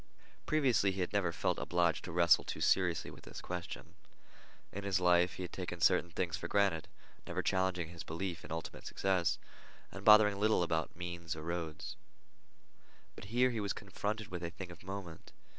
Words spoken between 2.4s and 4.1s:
too seriously with this question.